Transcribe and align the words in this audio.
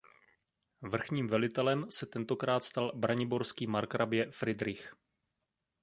Vrchním 0.81 1.27
velitelem 1.27 1.91
se 1.91 2.05
tentokrát 2.05 2.63
stal 2.63 2.91
braniborský 2.95 3.67
markrabě 3.67 4.31
Fridrich. 4.31 4.95